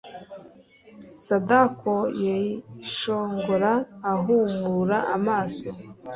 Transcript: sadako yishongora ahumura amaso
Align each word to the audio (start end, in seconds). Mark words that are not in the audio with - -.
sadako 1.25 1.95
yishongora 2.21 3.71
ahumura 4.11 4.97
amaso 5.15 5.69